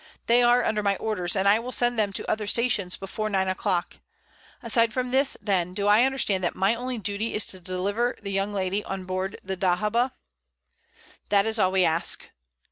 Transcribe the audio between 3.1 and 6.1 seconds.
nine o'clock. Aside from this, then, do I